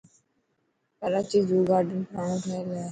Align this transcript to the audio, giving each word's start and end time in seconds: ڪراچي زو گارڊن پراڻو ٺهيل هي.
ڪراچي 0.99 1.39
زو 1.47 1.57
گارڊن 1.69 1.99
پراڻو 2.09 2.35
ٺهيل 2.43 2.67
هي. 2.73 2.79